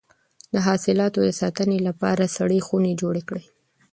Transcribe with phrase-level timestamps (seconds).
[0.53, 3.45] د حاصلاتو د ساتنې لپاره سړې خونې جوړې کړئ.